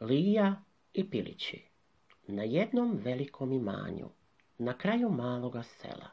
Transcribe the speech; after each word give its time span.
Lija 0.00 0.62
i 0.92 1.10
Pilići 1.10 1.62
Na 2.26 2.42
jednom 2.42 3.00
velikom 3.04 3.52
imanju, 3.52 4.08
na 4.58 4.78
kraju 4.78 5.10
maloga 5.10 5.62
sela, 5.62 6.10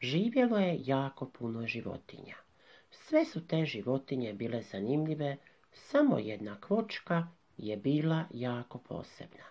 živjelo 0.00 0.58
je 0.58 0.80
jako 0.84 1.26
puno 1.26 1.66
životinja. 1.66 2.34
Sve 2.90 3.24
su 3.24 3.46
te 3.46 3.64
životinje 3.64 4.32
bile 4.32 4.62
zanimljive, 4.62 5.36
samo 5.72 6.18
jedna 6.18 6.60
kvočka 6.60 7.28
je 7.56 7.76
bila 7.76 8.24
jako 8.30 8.78
posebna. 8.78 9.44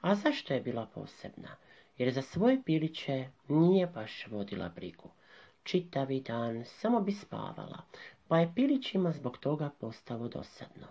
A 0.00 0.14
zašto 0.14 0.54
je 0.54 0.60
bila 0.60 0.86
posebna? 0.86 1.56
Jer 1.98 2.12
za 2.12 2.22
svoje 2.22 2.62
piliće 2.62 3.28
nije 3.48 3.86
baš 3.86 4.26
vodila 4.30 4.68
brigu. 4.68 5.10
Čitavi 5.62 6.20
dan 6.20 6.64
samo 6.64 7.00
bi 7.00 7.12
spavala, 7.12 7.82
pa 8.28 8.38
je 8.38 8.52
pilićima 8.54 9.12
zbog 9.12 9.38
toga 9.38 9.70
postalo 9.80 10.28
dosadno 10.28 10.86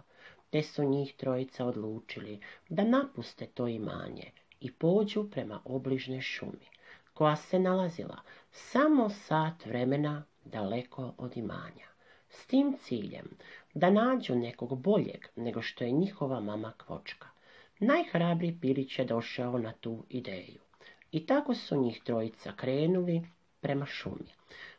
te 0.50 0.64
su 0.64 0.84
njih 0.84 1.14
trojica 1.16 1.66
odlučili 1.66 2.40
da 2.70 2.84
napuste 2.84 3.48
to 3.48 3.68
imanje 3.68 4.32
i 4.62 4.71
pođu 4.71 5.30
prema 5.32 5.62
obližnoj 5.66 6.21
šumi, 6.21 6.68
koja 7.14 7.36
se 7.36 7.60
nalazila 7.60 8.18
samo 8.52 9.10
sat 9.10 9.66
vremena 9.66 10.24
daleko 10.46 11.14
od 11.18 11.38
imanja, 11.38 11.88
s 12.30 12.46
tim 12.46 12.78
ciljem 12.80 13.38
da 13.74 13.90
nađu 13.90 14.36
nekog 14.36 14.82
boljeg 14.82 15.26
nego 15.36 15.62
što 15.62 15.84
je 15.84 15.92
njihova 15.92 16.40
mama 16.40 16.74
kvočka. 16.86 17.28
Najhrabri 17.79 18.57
Pilić 18.62 19.00
je 19.00 19.06
došao 19.06 19.57
na 19.57 19.71
tu 19.71 20.04
ideju 20.10 20.62
i 21.12 21.26
tako 21.26 21.56
su 21.56 21.82
njih 21.82 22.02
trojica 22.04 22.54
krenuli 22.56 23.21
prema 23.60 23.86
šumi. 23.86 24.34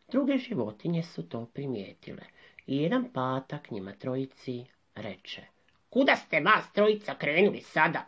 Druge 0.08 0.38
životinje 0.38 1.02
su 1.02 1.28
to 1.28 1.46
primijetile 1.46 2.22
i 2.66 2.76
jedan 2.76 3.12
patak 3.12 3.70
njima 3.70 3.92
trojici 3.92 4.64
reče– 4.94 5.42
Kuda 5.90 6.16
ste 6.16 6.40
vas 6.40 6.72
trojica 6.72 7.14
krenuli 7.14 7.60
sada? 7.60 8.06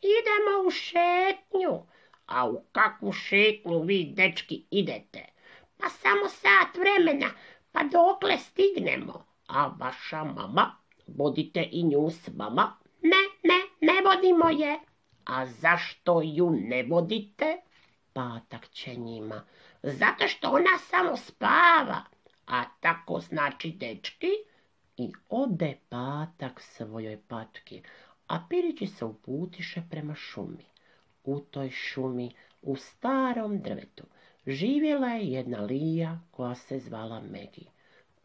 Idemo 0.00 0.68
u 0.68 0.70
šetnju. 0.70 1.82
A 2.26 2.48
u 2.48 2.64
kakvu 2.72 3.12
šetnju 3.12 3.82
vi, 3.82 4.04
dečki, 4.16 4.64
idete? 4.70 5.24
Pa 5.78 5.88
samo 5.88 6.28
sat 6.28 6.76
vremena, 6.76 7.30
pa 7.72 7.82
dokle 7.82 8.38
stignemo. 8.38 9.26
A 9.48 9.66
vaša 9.66 10.24
mama, 10.24 10.76
vodite 11.06 11.68
i 11.72 11.82
nju 11.82 12.10
s 12.10 12.28
vama? 12.36 12.76
Ne, 13.02 13.22
ne, 13.42 13.60
ne 13.80 14.02
vodimo 14.02 14.48
je. 14.48 14.78
A 15.24 15.46
zašto 15.46 16.20
ju 16.24 16.50
ne 16.50 16.82
vodite? 16.82 17.56
Patak 18.12 18.68
će 18.68 18.94
njima. 18.94 19.44
Zato 19.82 20.28
što 20.28 20.48
ona 20.48 20.78
samo 20.78 21.16
spava. 21.16 22.04
A 22.46 22.64
tako 22.80 23.20
znači, 23.20 23.70
dečki, 23.70 24.30
i 24.96 25.12
ode 25.28 25.76
patak 25.88 26.60
svojoj 26.60 27.20
patki, 27.28 27.82
a 28.26 28.46
pirići 28.48 28.86
se 28.86 29.04
uputiše 29.04 29.82
prema 29.90 30.14
šumi. 30.14 30.64
U 31.24 31.40
toj 31.40 31.70
šumi, 31.70 32.30
u 32.62 32.76
starom 32.76 33.58
drvetu, 33.58 34.04
živjela 34.46 35.08
je 35.08 35.26
jedna 35.26 35.60
lija 35.60 36.20
koja 36.30 36.54
se 36.54 36.78
zvala 36.78 37.20
Megi. 37.20 37.66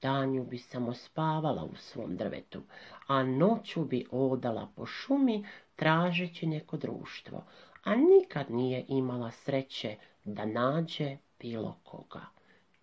Danju 0.02 0.44
bi 0.44 0.58
samo 0.58 0.94
spavala 0.94 1.64
u 1.64 1.76
svom 1.76 2.18
drvetu, 2.18 2.62
a 3.08 3.24
noću 3.24 3.86
bi 3.86 4.06
odala 4.12 4.72
po 4.76 4.86
šumi 4.86 5.46
tražeći 5.76 6.48
neko 6.48 6.78
društvo, 6.78 7.44
a 7.84 7.96
nikad 7.96 8.52
nije 8.52 8.86
imala 8.88 9.32
sreće 9.32 9.96
da 10.24 10.46
nađe 10.46 11.18
bilo 11.40 11.80
koga. 11.84 12.26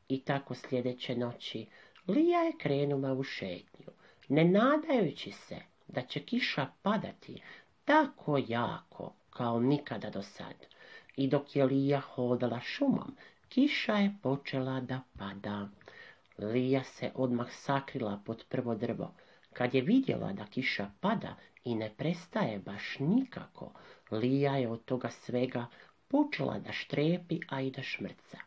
I 0.08 0.20
tako 0.20 0.54
sljedeće 0.54 1.16
noći 1.16 1.66
Lija 2.08 2.40
je 2.40 2.52
krenula 2.58 3.12
u 3.12 3.22
šetnju, 3.22 3.86
ne 4.28 4.44
nadajući 4.44 5.32
se 5.32 5.56
da 5.88 6.02
će 6.02 6.20
kiša 6.20 6.66
padati 6.82 7.42
tako 7.84 8.40
jako 8.48 9.14
kao 9.30 9.60
nikada 9.60 10.10
do 10.10 10.22
sad. 10.22 10.54
I 11.16 11.28
dok 11.28 11.56
je 11.56 11.64
Lija 11.64 12.00
hodala 12.00 12.60
šumom, 12.60 13.16
kiša 13.48 13.96
je 13.96 14.14
počela 14.22 14.80
da 14.80 15.00
pada. 15.18 15.68
Lija 16.38 16.84
se 16.84 17.10
odmah 17.14 17.52
sakrila 17.52 18.22
pod 18.24 18.44
prvo 18.48 18.74
drvo. 18.74 19.14
Kad 19.52 19.74
je 19.74 19.80
vidjela 19.80 20.32
da 20.32 20.44
kiša 20.44 20.90
pada 21.00 21.36
i 21.64 21.74
ne 21.74 21.90
prestaje 21.96 22.58
baš 22.58 22.96
nikako, 22.98 23.72
Lija 24.10 24.56
je 24.56 24.68
od 24.68 24.84
toga 24.84 25.10
svega 25.10 25.66
počela 26.08 26.58
da 26.58 26.72
štrepi, 26.72 27.40
a 27.48 27.60
i 27.60 27.70
da 27.70 27.82
šmrca. 27.82 28.38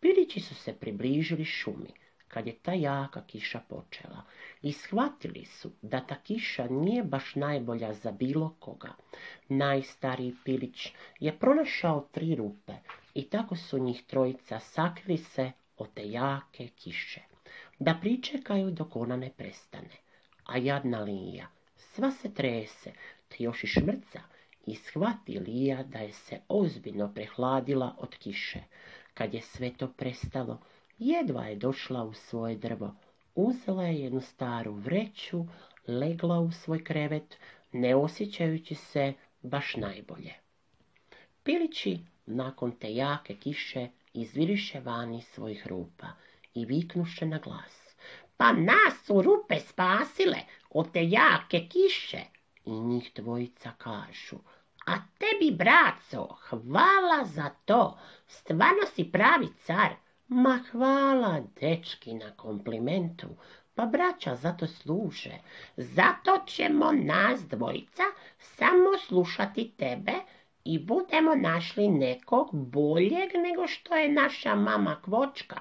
Pilići 0.00 0.40
su 0.40 0.54
se 0.54 0.72
približili 0.72 1.44
šumi 1.44 1.90
kad 2.32 2.46
je 2.46 2.58
ta 2.62 2.72
jaka 2.72 3.22
kiša 3.26 3.60
počela 3.68 4.22
i 4.62 4.72
shvatili 4.72 5.44
su 5.44 5.72
da 5.82 6.00
ta 6.00 6.14
kiša 6.14 6.66
nije 6.70 7.02
baš 7.02 7.34
najbolja 7.34 7.92
za 7.92 8.12
bilo 8.12 8.54
koga. 8.60 8.92
Najstariji 9.48 10.34
pilić 10.44 10.92
je 11.20 11.38
pronašao 11.38 12.08
tri 12.12 12.34
rupe 12.34 12.72
i 13.14 13.22
tako 13.24 13.56
su 13.56 13.78
njih 13.78 14.02
trojica 14.06 14.60
sakrili 14.60 15.18
se 15.18 15.52
od 15.76 15.94
te 15.94 16.10
jake 16.10 16.68
kiše, 16.68 17.20
da 17.78 17.98
pričekaju 18.00 18.70
dok 18.70 18.96
ona 18.96 19.16
ne 19.16 19.30
prestane. 19.36 19.96
A 20.44 20.58
jadna 20.58 21.00
Lija 21.00 21.46
sva 21.76 22.10
se 22.10 22.34
trese, 22.34 22.92
te 23.28 23.36
još 23.44 23.64
i 23.64 23.66
šmrca, 23.66 24.20
i 24.66 24.74
shvati 24.74 25.38
Lija 25.38 25.82
da 25.82 25.98
je 25.98 26.12
se 26.12 26.40
ozbiljno 26.48 27.12
prehladila 27.14 27.94
od 27.98 28.16
kiše. 28.16 28.60
Kad 29.14 29.34
je 29.34 29.40
sve 29.40 29.72
to 29.76 29.88
prestalo, 29.88 30.60
Jedva 31.02 31.44
je 31.44 31.56
došla 31.56 32.04
u 32.04 32.12
svoje 32.12 32.56
drvo, 32.56 32.94
uzela 33.34 33.84
je 33.84 34.00
jednu 34.00 34.20
staru 34.20 34.72
vreću, 34.72 35.46
legla 35.86 36.40
u 36.40 36.52
svoj 36.52 36.84
krevet, 36.84 37.38
ne 37.72 37.94
osjećajući 37.94 38.74
se 38.74 39.12
baš 39.42 39.76
najbolje. 39.76 40.34
Pilići 41.42 41.98
nakon 42.26 42.72
te 42.72 42.94
jake 42.94 43.36
kiše 43.36 43.88
izviriše 44.14 44.80
vani 44.80 45.22
svojih 45.22 45.66
rupa 45.66 46.06
i 46.54 46.64
viknuše 46.64 47.26
na 47.26 47.38
glas. 47.38 47.96
Pa 48.36 48.52
nas 48.52 49.04
su 49.06 49.22
rupe 49.22 49.60
spasile 49.60 50.38
od 50.70 50.92
te 50.92 51.04
jake 51.04 51.68
kiše. 51.68 52.20
I 52.64 52.70
njih 52.70 53.12
dvojica 53.16 53.72
kažu. 53.78 54.36
A 54.86 54.92
tebi, 55.18 55.56
braco, 55.56 56.36
hvala 56.48 57.24
za 57.24 57.50
to. 57.64 57.98
Stvarno 58.26 58.86
si 58.94 59.12
pravi 59.12 59.48
car. 59.66 60.09
Ma 60.30 60.60
hvala 60.70 61.40
dečki 61.60 62.12
na 62.14 62.30
komplimentu, 62.36 63.26
pa 63.74 63.86
braća 63.86 64.36
zato 64.36 64.66
služe. 64.66 65.38
Zato 65.76 66.38
ćemo 66.46 66.92
nas 66.92 67.40
dvojica 67.48 68.02
samo 68.38 68.98
slušati 69.06 69.72
tebe 69.76 70.12
i 70.64 70.78
budemo 70.78 71.34
našli 71.34 71.88
nekog 71.88 72.48
boljeg 72.52 73.30
nego 73.34 73.66
što 73.66 73.96
je 73.96 74.12
naša 74.12 74.54
mama 74.54 75.00
kvočka. 75.04 75.58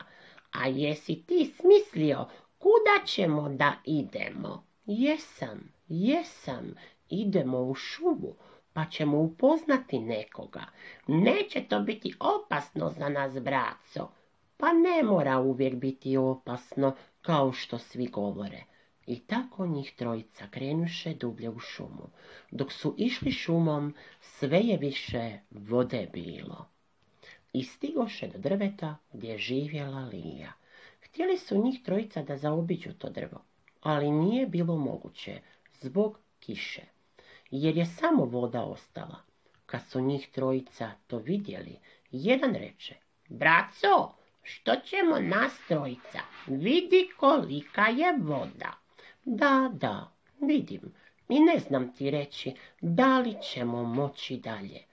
A 0.51 0.67
jesi 0.67 1.23
ti 1.27 1.53
smislio 1.55 2.25
kuda 2.57 3.05
ćemo 3.05 3.49
da 3.49 3.73
idemo? 3.85 4.63
Jesam, 4.85 5.73
jesam, 5.87 6.75
idemo 7.09 7.61
u 7.61 7.75
šumu, 7.75 8.35
pa 8.73 8.85
ćemo 8.85 9.17
upoznati 9.17 9.99
nekoga. 9.99 10.65
Neće 11.07 11.63
to 11.69 11.79
biti 11.79 12.13
opasno 12.19 12.89
za 12.89 13.09
nas, 13.09 13.39
braco 13.39 14.18
pa 14.59 14.73
ne 14.73 15.03
mora 15.03 15.39
uvijek 15.39 15.75
biti 15.75 16.17
opasno, 16.17 16.95
kao 17.21 17.53
što 17.53 17.77
svi 17.77 18.07
govore. 18.07 18.63
I 19.07 19.19
tako 19.19 19.67
njih 19.67 19.93
trojica 19.95 20.47
krenuše 20.51 21.13
dublje 21.13 21.49
u 21.49 21.59
šumu. 21.59 22.09
Dok 22.51 22.71
su 22.71 22.95
išli 22.97 23.31
šumom, 23.31 23.95
sve 24.21 24.59
je 24.59 24.77
više 24.77 25.39
vode 25.51 26.09
bilo. 26.13 26.65
I 27.53 27.63
stigoše 27.63 28.27
do 28.27 28.39
drveta 28.39 28.95
gdje 29.13 29.31
je 29.31 29.37
živjela 29.37 30.05
Lija. 30.05 30.53
Htjeli 31.01 31.37
su 31.37 31.63
njih 31.63 31.83
trojica 31.83 32.23
da 32.23 32.37
zaobiđu 32.37 32.93
to 32.93 33.09
drvo, 33.09 33.41
ali 33.81 34.11
nije 34.11 34.47
bilo 34.47 34.77
moguće 34.77 35.41
zbog 35.81 36.19
kiše, 36.39 36.81
jer 37.51 37.77
je 37.77 37.85
samo 37.85 38.25
voda 38.25 38.63
ostala. 38.63 39.17
Kad 39.65 39.81
su 39.89 40.01
njih 40.01 40.29
trojica 40.31 40.91
to 41.07 41.17
vidjeli, 41.17 41.79
jedan 42.11 42.53
reče, 42.53 42.95
braco, 43.29 44.18
što 44.43 44.75
ćemo 44.75 45.19
nas 45.19 45.51
trojica? 45.67 46.19
Vidi 46.47 47.09
kolika 47.17 47.87
je 47.87 48.13
voda. 48.17 48.73
Da, 49.25 49.69
da, 49.73 50.11
vidim. 50.41 50.81
I 51.29 51.39
ne 51.39 51.59
znam 51.59 51.93
ti 51.95 52.11
reći 52.11 52.53
da 52.81 53.19
li 53.19 53.35
ćemo 53.43 53.83
moći 53.83 54.37
dalje. 54.37 54.83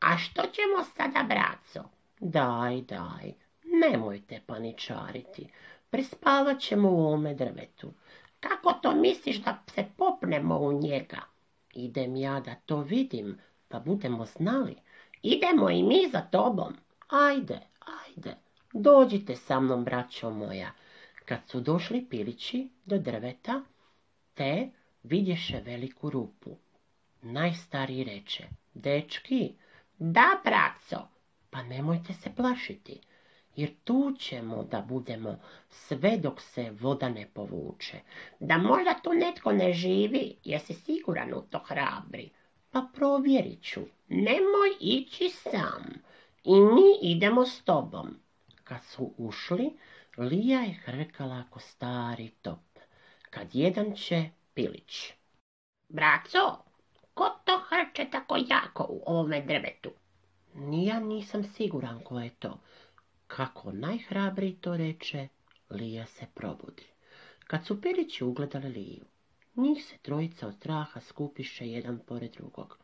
A 0.00 0.18
što 0.18 0.42
ćemo 0.42 0.84
sada, 0.96 1.22
braco? 1.22 1.88
Daj, 2.20 2.80
daj, 2.80 3.32
nemojte 3.64 4.40
paničariti. 4.46 5.48
Prespavat 5.90 6.60
ćemo 6.60 6.90
u 6.90 7.06
ome 7.06 7.34
drvetu. 7.34 7.92
Kako 8.40 8.72
to 8.72 8.94
misliš 8.94 9.36
da 9.36 9.62
se 9.74 9.84
popnemo 9.96 10.58
u 10.58 10.72
njega? 10.72 11.20
Idem 11.74 12.16
ja 12.16 12.40
da 12.40 12.54
to 12.54 12.80
vidim, 12.80 13.38
pa 13.68 13.78
budemo 13.78 14.24
znali. 14.24 14.76
Idemo 15.22 15.70
i 15.70 15.82
mi 15.82 16.08
za 16.12 16.20
tobom. 16.20 16.76
Ajde, 17.08 17.60
ajde. 18.06 18.43
Dođite 18.76 19.36
sa 19.36 19.60
mnom, 19.60 19.84
braćo 19.84 20.30
moja. 20.30 20.72
Kad 21.24 21.38
su 21.46 21.60
došli 21.60 22.06
pilići 22.10 22.68
do 22.84 22.98
drveta, 22.98 23.62
te 24.34 24.68
vidješe 25.02 25.60
veliku 25.64 26.10
rupu. 26.10 26.56
Najstariji 27.22 28.04
reče, 28.04 28.44
dečki, 28.74 29.52
da, 29.98 30.40
braco, 30.44 31.08
pa 31.50 31.62
nemojte 31.62 32.12
se 32.12 32.30
plašiti, 32.36 33.00
jer 33.56 33.70
tu 33.84 34.16
ćemo 34.18 34.62
da 34.62 34.80
budemo 34.80 35.38
sve 35.70 36.16
dok 36.16 36.40
se 36.40 36.70
voda 36.70 37.08
ne 37.08 37.26
povuče. 37.34 38.00
Da 38.40 38.58
možda 38.58 38.94
tu 39.02 39.12
netko 39.12 39.52
ne 39.52 39.72
živi, 39.72 40.36
jesi 40.44 40.74
siguran 40.74 41.34
u 41.34 41.42
to 41.50 41.58
hrabri? 41.58 42.30
Pa 42.70 42.86
provjerit 42.94 43.62
ću. 43.62 43.80
Nemoj 44.08 44.70
ići 44.80 45.28
sam 45.28 45.84
i 46.44 46.60
mi 46.60 46.98
idemo 47.02 47.46
s 47.46 47.62
tobom. 47.62 48.23
Kad 48.64 48.84
su 48.84 49.14
ušli, 49.18 49.78
Lija 50.16 50.60
je 50.60 50.72
hrkala 50.72 51.44
ko 51.50 51.60
stari 51.60 52.30
top. 52.42 52.78
Kad 53.30 53.54
jedan 53.54 53.94
će 53.96 54.30
pilić. 54.54 55.12
Braco, 55.88 56.64
ko 57.14 57.40
to 57.44 57.58
hrče 57.68 58.10
tako 58.10 58.36
jako 58.48 58.86
u 58.88 59.02
ovome 59.06 59.40
drvetu? 59.40 59.90
Nija 60.54 61.00
nisam 61.00 61.44
siguran 61.44 62.00
ko 62.04 62.20
je 62.20 62.30
to. 62.30 62.60
Kako 63.26 63.72
najhrabriji 63.72 64.56
to 64.60 64.76
reče, 64.76 65.28
Lija 65.70 66.06
se 66.06 66.26
probudi. 66.34 66.86
Kad 67.46 67.66
su 67.66 67.80
pilići 67.80 68.24
ugledali 68.24 68.68
Liju, 68.68 69.04
njih 69.56 69.84
se 69.84 69.98
trojica 69.98 70.46
od 70.46 70.54
straha 70.54 71.00
skupiše 71.00 71.68
jedan 71.68 71.98
pored 71.98 72.32
drugog, 72.32 72.78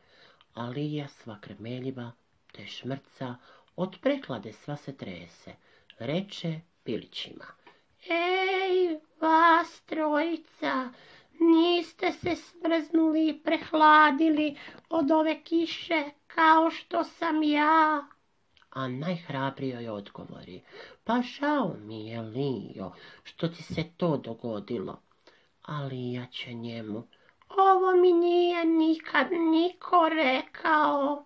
a 0.53 0.69
Lija 0.69 1.07
sva 1.07 1.39
kremeljiva, 1.41 2.11
te 2.51 2.67
šmrca, 2.67 3.35
od 3.75 3.97
preklade 4.01 4.53
sva 4.53 4.77
se 4.77 4.97
trese, 4.97 5.55
reče 6.01 6.59
pilićima. 6.83 7.45
Ej, 8.09 8.99
vas 9.19 9.81
trojica, 9.85 10.89
niste 11.39 12.11
se 12.11 12.35
smrznuli 12.35 13.27
i 13.29 13.39
prehladili 13.43 14.57
od 14.89 15.11
ove 15.11 15.43
kiše 15.43 16.03
kao 16.27 16.71
što 16.71 17.03
sam 17.03 17.43
ja. 17.43 18.05
A 18.69 18.87
najhrabrio 18.87 19.79
je 19.79 19.91
odgovori, 19.91 20.61
pa 21.03 21.21
žao 21.21 21.75
mi 21.79 22.07
je, 22.07 22.21
Lijo, 22.21 22.91
što 23.23 23.47
ti 23.47 23.63
se 23.63 23.83
to 23.97 24.17
dogodilo. 24.17 25.01
A 25.61 25.83
Lija 25.83 26.25
će 26.25 26.53
njemu, 26.53 27.07
ovo 27.49 27.91
mi 28.01 28.11
nije 28.11 28.65
nikad 28.65 29.27
niko 29.31 30.09
rekao. 30.09 31.25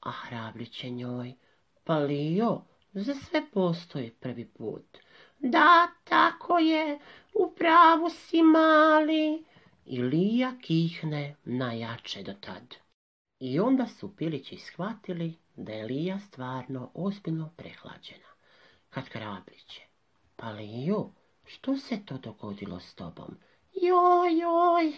A 0.00 0.10
hrabri 0.10 0.66
će 0.66 0.90
njoj, 0.90 1.34
pa 1.84 1.98
Lijo, 1.98 2.62
za 2.94 3.14
sve 3.14 3.42
postoji 3.52 4.10
prvi 4.10 4.44
put. 4.44 4.98
Da, 5.38 5.88
tako 6.04 6.58
je, 6.58 6.98
u 7.34 7.50
pravu 7.50 8.10
si 8.10 8.42
mali. 8.42 9.44
I 9.86 10.02
Lija 10.02 10.52
kihne 10.62 11.36
najjače 11.44 12.22
do 12.22 12.32
tad. 12.40 12.74
I 13.40 13.60
onda 13.60 13.86
su 13.86 14.16
pilići 14.16 14.56
shvatili 14.56 15.34
da 15.56 15.72
je 15.72 15.86
Lija 15.86 16.18
stvarno 16.18 16.90
ozbiljno 16.94 17.50
prehlađena. 17.56 18.28
Kad 18.90 19.04
hrabriće, 19.04 19.82
pa 20.36 20.50
Liju, 20.50 21.10
što 21.44 21.76
se 21.76 22.06
to 22.06 22.18
dogodilo 22.18 22.80
s 22.80 22.94
tobom? 22.94 23.36
Joj, 23.82 24.38
joj, 24.38 24.92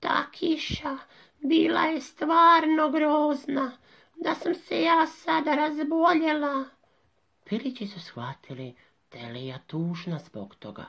ta 0.00 0.30
kiša 0.32 0.98
bila 1.40 1.80
je 1.80 2.00
stvarno 2.00 2.90
grozna, 2.90 3.72
da 4.16 4.34
sam 4.34 4.54
se 4.54 4.82
ja 4.82 5.06
sada 5.06 5.54
razboljela. 5.54 6.73
Pilići 7.44 7.86
su 7.86 8.00
shvatili 8.00 8.74
da 9.12 9.18
je 9.18 9.32
Lija 9.32 9.58
tužna 9.66 10.18
zbog 10.18 10.54
toga, 10.54 10.84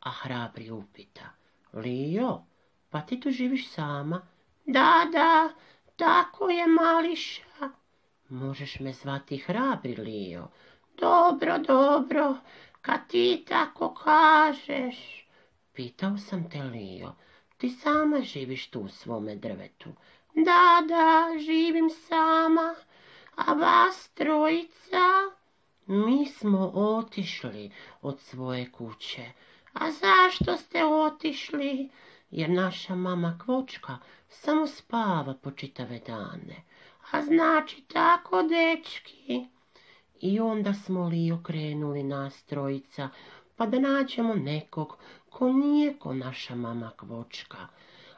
a 0.00 0.10
hrabri 0.10 0.70
upita. 0.70 1.30
Lijo, 1.72 2.42
pa 2.90 3.00
ti 3.00 3.20
tu 3.20 3.30
živiš 3.30 3.70
sama? 3.70 4.20
Da, 4.66 5.08
da, 5.12 5.50
tako 5.96 6.50
je 6.50 6.66
mališa. 6.66 7.42
Možeš 8.28 8.80
me 8.80 8.92
zvati 8.92 9.38
hrabri, 9.38 9.96
Lijo. 9.96 10.48
Dobro, 10.98 11.58
dobro, 11.58 12.36
kad 12.80 13.08
ti 13.08 13.44
tako 13.48 13.94
kažeš. 13.94 15.26
Pitao 15.72 16.18
sam 16.18 16.50
te, 16.50 16.62
Lijo, 16.62 17.14
ti 17.58 17.70
sama 17.70 18.20
živiš 18.20 18.70
tu 18.70 18.80
u 18.80 18.88
svome 18.88 19.36
drvetu. 19.36 19.90
Da, 20.34 20.82
da, 20.88 21.38
živim 21.38 21.90
sama, 21.90 22.74
a 23.36 23.52
vas 23.52 24.08
trojica? 24.14 25.41
Mi 25.86 26.26
smo 26.26 26.70
otišli 26.74 27.70
od 28.02 28.20
svoje 28.20 28.70
kuće. 28.72 29.22
A 29.72 29.90
zašto 29.90 30.56
ste 30.56 30.84
otišli? 30.84 31.88
Jer 32.30 32.50
naša 32.50 32.94
mama 32.94 33.38
Kvočka 33.44 33.98
samo 34.28 34.66
spava 34.66 35.34
po 35.42 35.50
čitave 35.50 36.00
dane. 36.06 36.62
A 37.10 37.22
znači 37.22 37.82
tako, 37.92 38.42
dečki? 38.42 39.46
I 40.20 40.40
onda 40.40 40.74
smo 40.74 41.08
li 41.08 41.32
okrenuli 41.32 42.02
nas 42.02 42.42
trojica, 42.42 43.08
pa 43.56 43.66
da 43.66 43.78
nađemo 43.78 44.34
nekog 44.34 44.96
ko 45.30 45.52
nije 45.52 45.98
ko 45.98 46.14
naša 46.14 46.54
mama 46.54 46.90
Kvočka. 46.96 47.66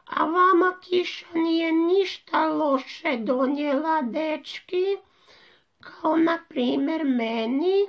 A 0.06 0.24
vama 0.24 0.78
kiša 0.80 1.26
nije 1.34 1.72
ništa 1.72 2.48
loše 2.48 3.16
donijela, 3.16 4.02
dečki? 4.02 4.96
Kao 5.84 6.16
na 6.16 6.38
primjer 6.48 7.04
meni? 7.04 7.86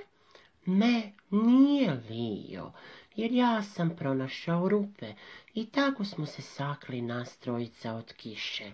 Ne, 0.66 1.14
nije 1.30 2.02
Lio, 2.10 2.72
jer 3.16 3.32
ja 3.32 3.64
sam 3.64 3.96
pronašao 3.96 4.70
rupe 4.70 5.14
i 5.54 5.66
tako 5.66 6.06
smo 6.06 6.26
se 6.26 6.42
sakli 6.42 7.02
nas 7.02 7.38
trojica 7.38 7.94
od 7.94 8.14
kiše. 8.14 8.72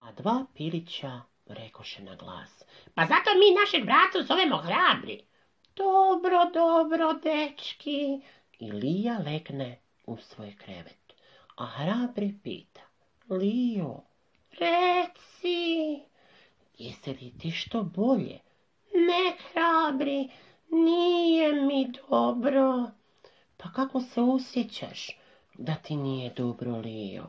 A 0.00 0.12
dva 0.12 0.44
pilića 0.54 1.20
rekoše 1.46 2.02
na 2.02 2.14
glas. 2.14 2.62
Pa 2.94 3.04
zato 3.04 3.30
mi 3.38 3.60
našeg 3.60 3.84
bratu 3.84 4.22
zovemo 4.22 4.56
hrabri. 4.56 5.24
Dobro, 5.76 6.50
dobro, 6.54 7.12
dečki. 7.12 8.20
I 8.58 8.72
Lija 8.72 9.18
legne 9.18 9.80
u 10.06 10.16
svoj 10.16 10.56
krevet, 10.58 11.14
a 11.56 11.66
hrabri 11.66 12.34
pita. 12.42 12.80
Lijo, 13.30 14.00
Reci, 14.50 16.02
jesi 16.78 17.10
li 17.10 17.38
ti 17.38 17.50
što 17.50 17.82
bolje? 17.82 18.38
ne 19.08 19.36
hrabri, 19.44 20.28
nije 20.70 21.52
mi 21.52 21.92
dobro. 22.10 22.90
Pa 23.56 23.72
kako 23.72 24.00
se 24.00 24.20
osjećaš 24.20 25.18
da 25.58 25.74
ti 25.74 25.96
nije 25.96 26.30
dobro, 26.30 26.76
Lijo? 26.76 27.24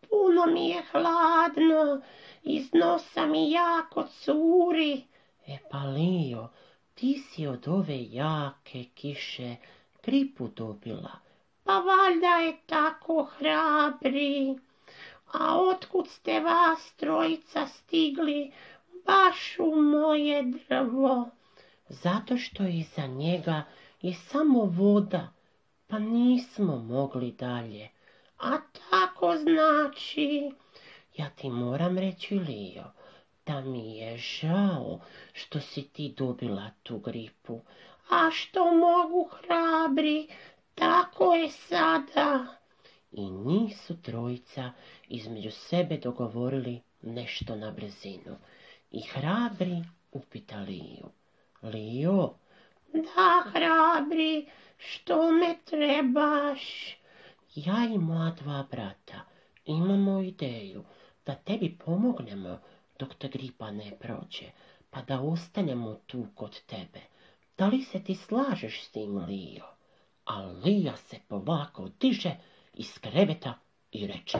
Puno 0.00 0.46
mi 0.46 0.68
je 0.68 0.82
hladno, 0.90 2.00
iz 2.42 2.74
nosa 2.74 3.26
mi 3.26 3.50
jako 3.50 4.04
curi. 4.20 5.02
E 5.46 5.58
pa 5.70 5.78
Lijo, 5.78 6.48
ti 6.94 7.18
si 7.18 7.46
od 7.46 7.68
ove 7.68 8.04
jake 8.10 8.84
kiše 8.94 9.56
gripu 10.04 10.48
dobila. 10.48 11.12
Pa 11.64 11.72
valjda 11.72 12.26
je 12.26 12.56
tako 12.66 13.28
hrabri. 13.38 14.58
A 15.32 15.60
otkud 15.60 16.08
ste 16.08 16.40
vas 16.40 16.92
trojica 16.96 17.66
stigli 17.66 18.52
baš 19.06 19.56
u 19.58 19.76
moje 19.76 20.42
drvo? 20.42 21.30
Zato 21.88 22.36
što 22.36 22.66
iza 22.66 23.06
njega 23.06 23.62
je 24.02 24.14
samo 24.14 24.64
voda, 24.64 25.28
pa 25.86 25.98
nismo 25.98 26.76
mogli 26.76 27.32
dalje. 27.32 27.88
A 28.38 28.56
tako 28.90 29.34
znači, 29.36 30.50
Ja 31.16 31.30
ti 31.30 31.50
moram 31.50 31.98
reći, 31.98 32.34
Lijo, 32.34 32.84
da 33.46 33.60
mi 33.60 33.96
je 33.96 34.16
žao 34.18 35.00
što 35.32 35.60
si 35.60 35.82
ti 35.82 36.14
dobila 36.16 36.70
tu 36.82 36.98
gripu. 36.98 37.60
a 38.10 38.30
što 38.30 38.64
mogu 38.74 39.28
hrabri, 39.32 40.28
tako 40.74 41.34
je 41.34 41.50
sada. 41.50 42.46
I 43.12 43.30
njih 43.30 43.78
su 43.78 44.02
trojica 44.02 44.72
između 45.08 45.50
sebe 45.50 45.96
dogovorili 45.96 46.80
nešto 47.02 47.56
na 47.56 47.70
brzinu. 47.70 48.36
I 48.90 49.00
hrabri 49.02 49.82
upita 50.12 50.56
Liju. 50.60 51.10
Lijo, 51.62 52.34
Da, 52.92 53.44
hrabri, 53.52 54.46
što 54.78 55.32
me 55.32 55.56
trebaš? 55.64 56.96
ja 57.54 57.84
i 57.94 57.98
moja 57.98 58.30
dva 58.30 58.66
brata 58.70 59.20
imamo 59.64 60.20
ideju 60.20 60.84
da 61.26 61.34
tebi 61.34 61.78
pomognemo 61.84 62.58
dok 62.98 63.14
te 63.14 63.28
gripa 63.28 63.70
ne 63.70 63.92
prođe, 64.00 64.46
pa 64.90 65.02
da 65.02 65.20
ostanemo 65.20 65.94
tu 66.06 66.26
kod 66.34 66.60
tebe. 66.66 67.00
Da 67.58 67.66
li 67.66 67.82
se 67.82 68.04
ti 68.04 68.14
slažeš 68.14 68.84
s 68.84 68.90
tim, 68.90 69.18
Lijo? 69.18 69.64
A 70.24 70.42
Lija 70.42 70.96
se 70.96 71.16
polako 71.28 71.88
diže 72.00 72.30
iz 72.74 72.98
kreveta 72.98 73.54
i 73.92 74.06
reče. 74.06 74.38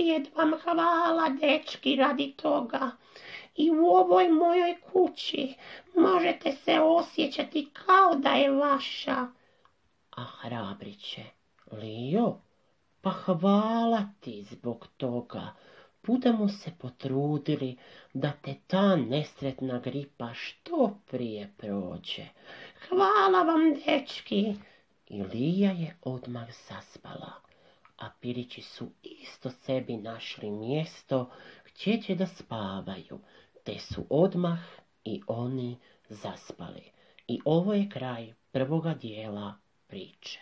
Unaprijed 0.00 0.28
vam 0.36 0.52
hvala, 0.64 1.28
dečki, 1.28 1.96
radi 1.96 2.32
toga. 2.36 2.90
I 3.56 3.70
u 3.70 3.86
ovoj 3.86 4.28
mojoj 4.28 4.76
kući 4.92 5.54
možete 5.96 6.52
se 6.52 6.80
osjećati 6.80 7.68
kao 7.72 8.14
da 8.14 8.30
je 8.30 8.50
vaša. 8.50 9.26
A 10.10 10.24
hrabri 10.24 10.94
će. 10.94 11.22
Lijo, 11.72 12.40
pa 13.00 13.10
hvala 13.10 14.02
ti 14.20 14.42
zbog 14.50 14.86
toga. 14.96 15.54
budemo 16.02 16.48
se 16.48 16.70
potrudili 16.78 17.76
da 18.14 18.32
te 18.42 18.54
ta 18.66 18.96
nesretna 18.96 19.78
gripa 19.78 20.34
što 20.34 20.98
prije 21.10 21.52
prođe. 21.56 22.26
Hvala 22.88 23.42
vam, 23.42 23.74
dečki. 23.86 24.54
Ilija 25.08 25.70
je 25.70 25.96
odmah 26.02 26.48
zaspala, 26.68 27.32
a 28.00 28.10
pirići 28.20 28.62
su 28.62 28.92
isto 29.02 29.50
sebi 29.50 29.96
našli 29.96 30.50
mjesto 30.50 31.30
gdje 31.64 32.02
će 32.02 32.14
da 32.14 32.26
spavaju, 32.26 33.20
te 33.64 33.78
su 33.78 34.06
odmah 34.10 34.58
i 35.04 35.22
oni 35.26 35.78
zaspali. 36.08 36.90
I 37.26 37.40
ovo 37.44 37.74
je 37.74 37.88
kraj 37.88 38.34
prvoga 38.50 38.94
dijela 38.94 39.54
priče. 39.86 40.40